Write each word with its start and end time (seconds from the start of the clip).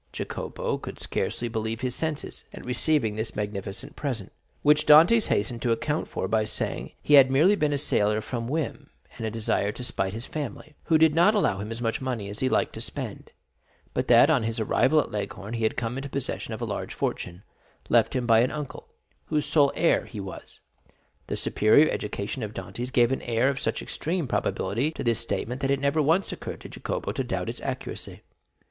Jacopo 0.11 0.79
could 0.79 0.99
scarcely 0.99 1.47
believe 1.47 1.81
his 1.81 1.93
senses 1.93 2.45
at 2.51 2.65
receiving 2.65 3.15
this 3.15 3.35
magnificent 3.35 3.95
present, 3.95 4.31
which 4.63 4.87
Dantès 4.87 5.27
hastened 5.27 5.61
to 5.61 5.71
account 5.71 6.07
for 6.07 6.27
by 6.27 6.43
saying 6.43 6.85
that 6.87 6.93
he 7.03 7.13
had 7.13 7.29
merely 7.29 7.55
been 7.55 7.71
a 7.71 7.77
sailor 7.77 8.19
from 8.19 8.47
whim 8.47 8.89
and 9.19 9.27
a 9.27 9.29
desire 9.29 9.71
to 9.73 9.83
spite 9.83 10.13
his 10.13 10.25
family, 10.25 10.73
who 10.85 10.97
did 10.97 11.13
not 11.13 11.35
allow 11.35 11.59
him 11.59 11.69
as 11.69 11.83
much 11.83 12.01
money 12.01 12.31
as 12.31 12.39
he 12.39 12.49
liked 12.49 12.73
to 12.73 12.81
spend; 12.81 13.31
but 13.93 14.07
that 14.07 14.31
on 14.31 14.41
his 14.41 14.59
arrival 14.59 14.99
at 14.99 15.11
Leghorn 15.11 15.53
he 15.53 15.61
had 15.65 15.77
come 15.77 15.97
into 15.99 16.09
possession 16.09 16.51
of 16.51 16.63
a 16.63 16.65
large 16.65 16.95
fortune, 16.95 17.43
left 17.87 18.15
him 18.15 18.25
by 18.25 18.39
an 18.39 18.49
uncle, 18.49 18.87
whose 19.25 19.45
sole 19.45 19.71
heir 19.75 20.05
he 20.05 20.19
was. 20.19 20.59
The 21.27 21.37
superior 21.37 21.91
education 21.91 22.41
of 22.41 22.55
Dantès 22.55 22.91
gave 22.91 23.11
an 23.11 23.21
air 23.21 23.49
of 23.49 23.59
such 23.59 23.83
extreme 23.83 24.27
probability 24.27 24.89
to 24.93 25.03
this 25.03 25.19
statement 25.19 25.61
that 25.61 25.69
it 25.69 25.79
never 25.79 26.01
once 26.01 26.31
occurred 26.31 26.61
to 26.61 26.69
Jacopo 26.69 27.11
to 27.11 27.23
doubt 27.23 27.49
its 27.49 27.61
accuracy. 27.61 28.23